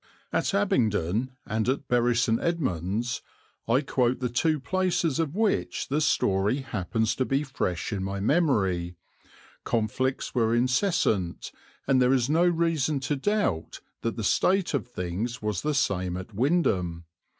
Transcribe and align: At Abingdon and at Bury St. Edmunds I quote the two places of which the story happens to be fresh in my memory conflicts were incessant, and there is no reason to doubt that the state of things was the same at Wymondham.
At 0.33 0.55
Abingdon 0.55 1.35
and 1.45 1.69
at 1.69 1.87
Bury 1.87 2.15
St. 2.15 2.41
Edmunds 2.41 3.21
I 3.67 3.81
quote 3.81 4.17
the 4.19 4.29
two 4.31 4.59
places 4.59 5.19
of 5.19 5.35
which 5.35 5.89
the 5.89 6.01
story 6.01 6.61
happens 6.61 7.13
to 7.17 7.23
be 7.23 7.43
fresh 7.43 7.93
in 7.93 8.03
my 8.03 8.19
memory 8.19 8.95
conflicts 9.63 10.33
were 10.33 10.55
incessant, 10.55 11.51
and 11.85 12.01
there 12.01 12.13
is 12.13 12.31
no 12.31 12.45
reason 12.47 12.99
to 13.01 13.15
doubt 13.15 13.79
that 14.01 14.15
the 14.15 14.23
state 14.23 14.73
of 14.73 14.87
things 14.87 15.39
was 15.39 15.61
the 15.61 15.75
same 15.75 16.17
at 16.17 16.33
Wymondham. 16.33 17.03